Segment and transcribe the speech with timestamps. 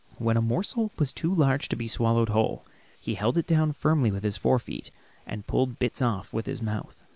[0.17, 2.65] When a morsel was too large to be swallowed whole,
[2.99, 4.89] he held it down firmly with his fore feet
[5.27, 7.03] and pulled bits off with his mouth.